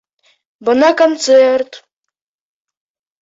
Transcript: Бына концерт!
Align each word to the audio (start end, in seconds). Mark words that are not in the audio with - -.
Бына 0.69 0.87
концерт! 1.01 1.71